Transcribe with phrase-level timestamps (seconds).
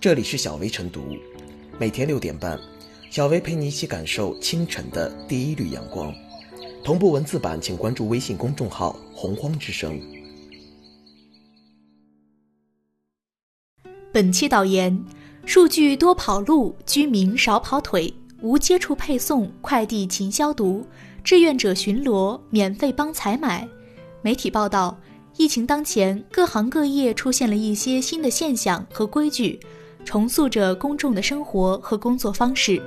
[0.00, 1.14] 这里是小薇晨读，
[1.78, 2.58] 每天六点半，
[3.10, 6.10] 小薇陪你一起感受清晨的第一缕阳光。
[6.82, 10.00] 同步文字版，请关注微信公众号“洪荒之声”。
[14.10, 14.98] 本期导言：
[15.44, 18.10] 数据多跑路，居民少跑腿，
[18.40, 20.86] 无接触配送，快递勤消毒，
[21.22, 23.68] 志愿者巡逻，免费帮采买。
[24.22, 24.98] 媒体报道，
[25.36, 29.60] 疫情当前，各行各业出现了一些新的现象和规矩。
[30.04, 32.82] 重塑着公众的生活和工作方式，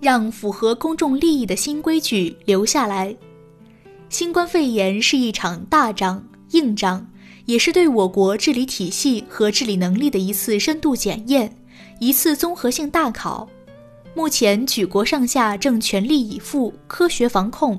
[0.00, 3.14] 让符合公众利益的新规矩留下来。
[4.08, 7.04] 新冠肺炎是一场大仗、硬仗，
[7.44, 11.58] 也是对我国治理体系和治理能力的一次深度检验，
[11.98, 13.48] 一次综合性大考。
[14.16, 17.78] 目前，举国上下正全力以赴科学防控，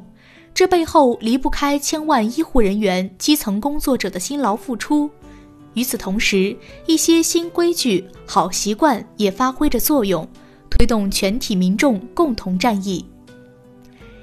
[0.53, 5.09] 这背后离不开千万医护人员、基层工作者的辛劳付出。
[5.73, 10.29] 与此同时，一些新规矩、好习惯也发挥着作用，
[10.69, 13.03] 推动全体民众共同战役。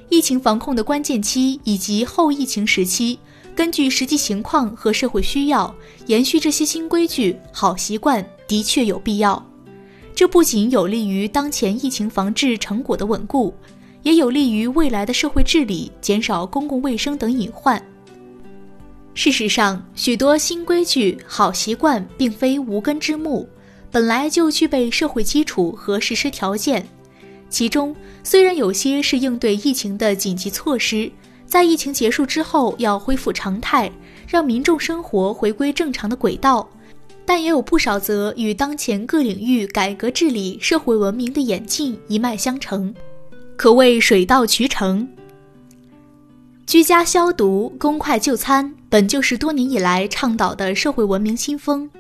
[0.09, 3.19] 疫情防控的关键期以及后疫情时期，
[3.57, 5.75] 根据实际情况和社会需要，
[6.07, 9.45] 延续这些新规矩、好习惯的确有必要。
[10.15, 13.53] 这不仅有利于当前疫情防治成果的稳固，
[14.03, 17.83] 也有利于未来的社会治理，减少公共卫生等隐患。
[19.13, 23.49] 事实上，许多新规矩、好习惯并非无根之木，
[23.91, 26.87] 本来就具备社会基础和实施条件。
[27.49, 31.11] 其中，虽然有些是应对疫情的紧急措施，
[31.45, 33.91] 在疫情结束之后要恢复常态，
[34.29, 36.69] 让民众生活回归正常的轨道。
[37.27, 42.95] 但也有不少则与当前各领域改革治理、社会文明的演进一脉相承，
[43.57, 45.09] 可谓水到渠成。
[46.67, 51.91] 居家消毒、公筷就餐，本就是多年以来倡导的社会文明新风。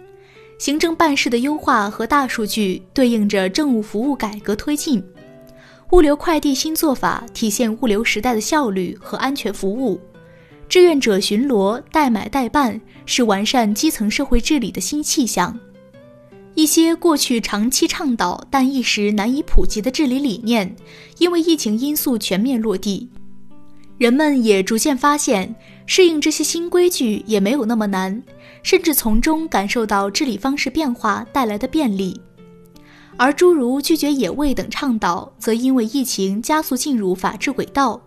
[0.58, 5.04] 行政办事的优化和大数据对应着政务服务改革推进，
[5.90, 10.00] 物流快递新做法体现物流时代的效率和安全服务。
[10.68, 15.58] 志愿者巡逻、代买代办是完善基层社会治理的新气象。
[16.54, 20.76] 一些过去长期倡导但一时难以普及的治理理念，
[21.18, 23.08] 因为疫情因素全面落地，
[23.98, 25.54] 人们也逐渐发现
[25.84, 28.22] 适应这些新规矩也没有那么难，
[28.62, 32.20] 甚至从中感受到治理方式变化带来的便利。
[33.16, 38.00] 而诸如拒绝野味等倡导，则因为疫情加速进入法治轨道。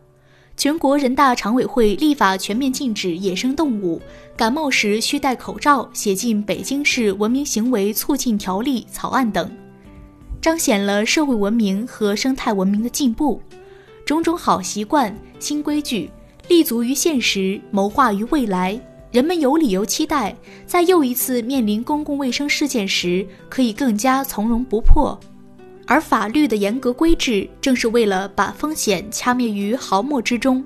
[0.58, 4.02] 全国人大常委会立法全面禁止野生动物
[4.36, 9.52] 感冒时需戴口罩写进北京市文明行为促进条例草案等，
[10.42, 13.40] 彰显了社会文明和生态文明的进步。
[14.04, 16.10] 种种好习惯、新规矩
[16.48, 18.80] 立足于现实，谋划于未来，
[19.12, 20.36] 人们有理由期待，
[20.66, 25.20] 在又一次面临公共卫生事件时，可以更加从容不迫。
[25.88, 30.64] 而法律的严格规制，正是为了把风险掐灭于毫末之中。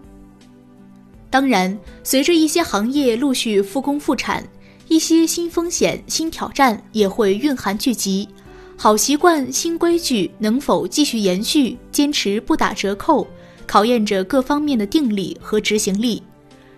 [1.30, 4.44] 当然，随着一些行业陆续复工复产，
[4.90, 8.28] 一些新风险、新挑战也会蕴含聚集。
[8.76, 13.26] 好习惯、新规矩能否继续延续、坚持不打折扣，
[13.68, 16.22] 考验着各方面的定力和执行力。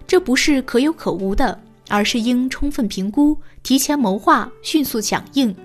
[0.05, 5.55] 这不是可有可无的，而是应充分评估、提前谋划、迅速响应。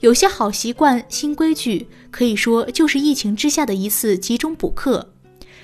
[0.00, 5.12] 有些好习惯、新规矩，可以说就是疫情之下的一次集中补课。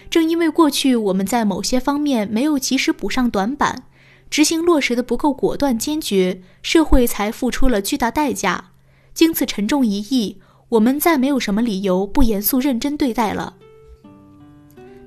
[0.08, 3.84] 正因为过去我们在某些方面没有及时补上短板，
[4.30, 8.70] 执行落实的不够果断坚决，社会才付出了巨大代价。
[9.12, 10.38] 经此沉重一役，
[10.70, 13.56] 我们再没有什么理由不严肃认真对待了。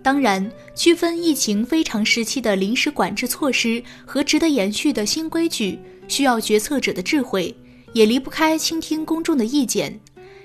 [0.04, 7.56] 当然，区分疫情非常时期的临时管制措施和值得延续的新规矩，需要决策者的智慧。
[7.94, 10.00] 也离不开倾听公众的意见，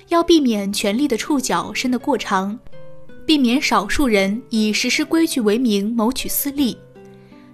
[0.09, 2.59] 要避免权力的触角伸得过长，
[3.26, 6.76] 避免少数人以实施规矩为名谋取私利。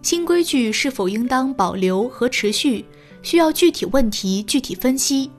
[0.03, 2.85] 新规矩是否应当保留和持续，
[3.23, 5.31] 需要具体问题具体分析。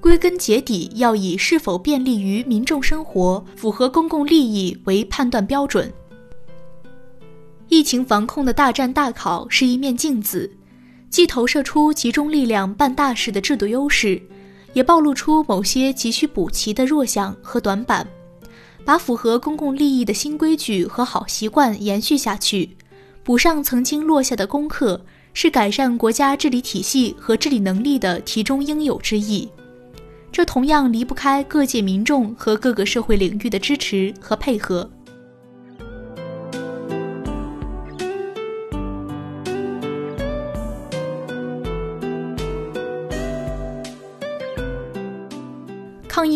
[0.00, 5.92] 归根结底，要以是否便利于民众生活、符合公共利益为判断标准。
[7.68, 10.50] 疫情防控的大战大考是一面镜子。
[11.12, 14.20] 既投射出集中力量办大事的制度优势，
[14.72, 18.04] 也暴露出某些急需补齐的弱项和短板。
[18.82, 22.74] 把符合公共利益的新规矩和好习惯延续下去，
[23.22, 25.04] 补上曾经落下的功课，
[25.34, 29.46] 是改善国家治理体系和治理能力的题中应有之义。
[30.32, 34.90] 这同样离不开各界民众和各个社会领域的支持和配合。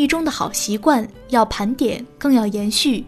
[0.06, 3.04] 中的好习惯要盘点，更要延续。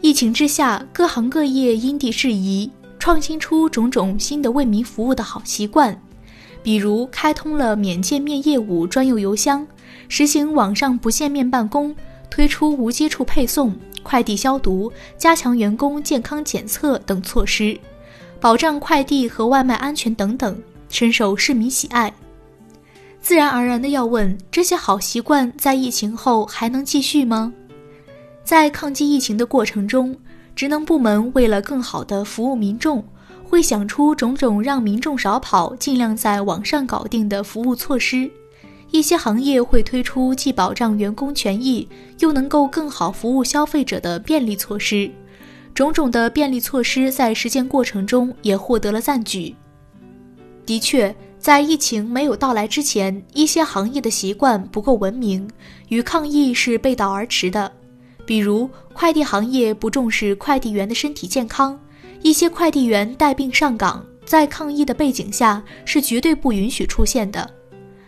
[0.00, 6.00] 疫情之下，各行各业因地制宜，创新出种种新的为民服务的好习惯，
[6.62, 9.66] 比如开通了免见面业务专用邮箱，
[10.08, 11.94] 实行网上不见面办公，
[12.30, 17.78] 推出无接触配送、快递消毒、加强员工健康检测等措施，
[18.38, 22.12] 保障快递和外卖安全等等，深受市民喜爱。
[23.26, 27.52] 自然而然的要问：这些好习惯在疫情后还能继续吗？
[28.44, 30.16] 在抗击疫情的过程中，
[30.54, 33.02] 职能部门为了更好的服务民众，
[33.42, 38.30] 会想出种种让民众少跑、尽量在网上搞定的服务措施。
[38.92, 41.88] 一些行业会推出既保障员工权益，
[42.20, 45.10] 又能够更好服务消费者的便利措施。
[45.74, 49.52] 种种的便利措施在实践过程中也获得了赞举。
[50.64, 51.12] 的确。
[51.46, 55.48] 在疫情没有到来之前，一些行业的习惯不够文明，
[55.90, 57.70] 与抗疫是背道而驰的。
[58.26, 61.78] 比如，快递行业不重视快递员的身体健康，
[62.20, 67.48] 一些快递员带病上岗，在抗疫的背景下是绝对不允许出现的。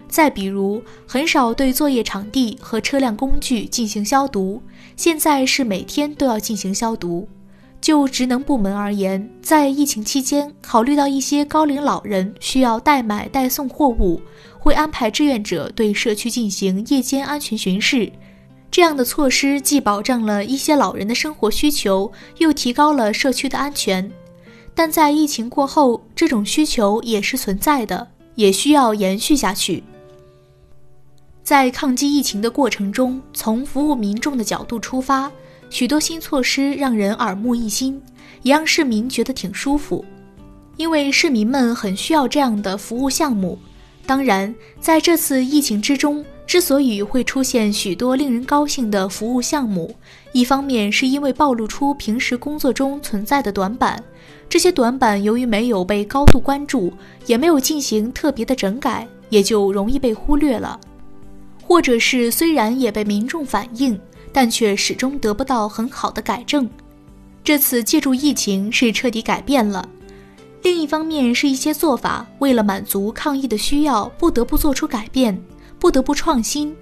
[0.08, 4.60] 再比如，很少对作业场地和车辆工具进行消毒，
[4.96, 7.28] 现在是每天都要进行消毒。
[7.88, 14.20] 就职能部门而言，在疫情期间，考虑到一些高龄老人需要代买代送货物，
[14.58, 18.12] 会安排志愿者对社区进行夜间安全巡视。
[18.70, 24.12] 这样的措施既保障了一些老人的生活需求，又提高了社区的安全。
[24.74, 29.82] 但在疫情过后，这种需求也是存在的，也需要延续下去。
[31.42, 35.32] 在抗击疫情的过程中，从服务民众的角度出发。
[35.70, 38.00] 许多新措施让人耳目一新，
[38.42, 40.04] 也让市民觉得挺舒服，
[40.76, 43.58] 因为市民们很需要这样的服务项目。
[44.06, 49.94] 当然，在这次疫情之中，之所以会出现许多令人高兴的服务项目，
[50.32, 54.02] 一方面是因为暴露出平时工作中存在的短板，
[54.48, 56.90] 这些短板由于没有被高度关注，
[57.26, 60.80] 也没有进行特别的整改，也就容易被忽略了；
[61.62, 64.00] 或者是虽然也被民众反映。
[64.40, 66.70] 但却始终得不到很好的改正。
[67.42, 69.88] 这次借助疫情是彻底改变了。
[70.62, 75.36] 另一方面是一些做法为了满足抗疫的需要，不得不做出改变，
[75.80, 76.72] 不得不创新。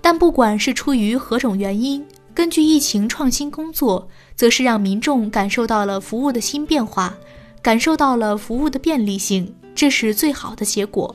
[0.00, 7.14] 但不管是出于何种原因，根据疫情创新工作，则是让民众感受到了服务的新变化，
[7.62, 11.14] 感受到了服务的便利性，这是最好的结果。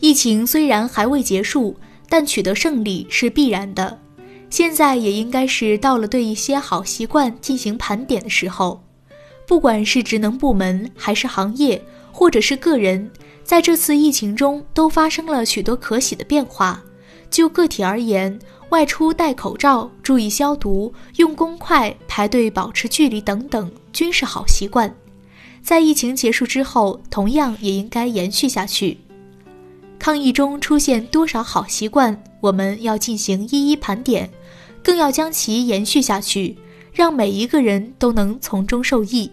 [0.00, 1.74] 疫情虽然还未结束。
[2.10, 3.98] 但取得胜利是必然的，
[4.50, 8.82] 现在也应该是到了对一些好习惯进行盘点的时候。
[9.46, 11.80] 不管是职能部门，还是行业，
[12.10, 13.10] 或者是个人，
[13.44, 16.82] 在这次疫情中都发生了许多可喜的变化。
[17.30, 18.36] 就个体而言，
[18.70, 24.92] 外出戴口罩、注意消毒、用公筷、排队保持距离等等，均是好习惯。
[25.62, 28.98] 在疫情结束之后，同样也应该延续下去。
[30.00, 34.30] 抗疫中出现多少好习惯，我们要进行一一盘点，
[34.82, 36.56] 更要将其延续下去，
[36.90, 39.30] 让每一个人都能从中受益。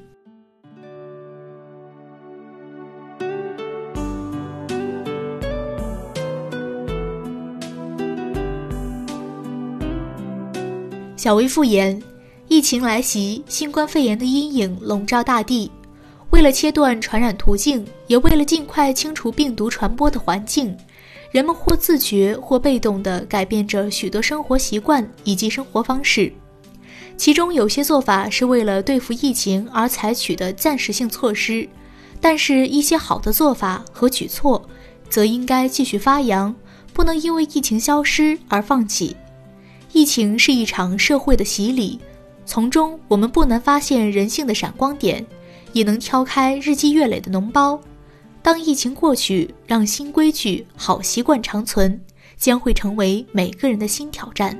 [11.15, 12.03] 小薇复言，
[12.50, 15.71] 疫情来袭，新冠肺炎的阴影笼罩大地。
[16.31, 20.75] 为了切断传染途径，也为了尽快清除病毒传播的环境，
[21.31, 26.31] 人们或自觉或被动地改变着许多生活习惯以及生活方式。
[27.15, 31.67] 其中有些做法是为了对付疫情而采取的暂时性措施，
[32.22, 34.69] 但是，一些好的做法和举措，
[35.10, 36.53] 则应该继续发扬，
[36.93, 39.15] 不能因为疫情消失而放弃。
[39.93, 42.00] 疫情是一场社会的洗礼，
[42.46, 45.25] 从中我们不难发现人性的闪光点。
[45.77, 47.79] 也能挑开日积月累的脓包。
[48.41, 52.01] 当疫情过去，让新规矩、好习惯长存，
[52.36, 54.57] 将会成为每个人的新挑战。